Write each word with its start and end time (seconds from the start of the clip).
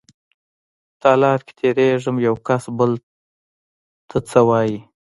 تالار 1.01 1.39
کې 1.45 1.53
تېرېږم 1.59 2.15
يوکس 2.27 2.63
بل 2.77 2.91
ته 4.09 4.17
څه 4.29 4.39
وايي. 4.47 4.79